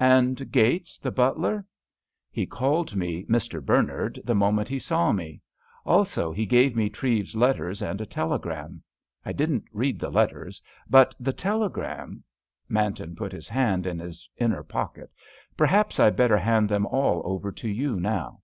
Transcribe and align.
"And 0.00 0.50
Gates, 0.50 0.98
the 0.98 1.12
butler?" 1.12 1.64
"He 2.28 2.44
called 2.44 2.96
me 2.96 3.24
'Mr. 3.26 3.64
Bernard' 3.64 4.18
the 4.24 4.34
moment 4.34 4.68
he 4.68 4.80
saw 4.80 5.12
me. 5.12 5.42
Also, 5.84 6.32
he 6.32 6.44
gave 6.44 6.74
me 6.74 6.90
Treves's 6.90 7.36
letters 7.36 7.80
and 7.82 8.00
a 8.00 8.04
telegram. 8.04 8.82
I 9.24 9.30
didn't 9.32 9.66
read 9.72 10.00
the 10.00 10.10
letters, 10.10 10.60
but 10.90 11.14
the 11.20 11.32
telegram——" 11.32 12.24
Manton 12.68 13.14
put 13.14 13.30
his 13.30 13.48
hand 13.48 13.86
in 13.86 14.00
his 14.00 14.28
inner 14.36 14.64
pocket. 14.64 15.12
"Perhaps 15.56 16.00
I'd 16.00 16.16
better 16.16 16.38
hand 16.38 16.68
them 16.68 16.84
all 16.84 17.22
over 17.24 17.52
to 17.52 17.68
you 17.68 18.00
now." 18.00 18.42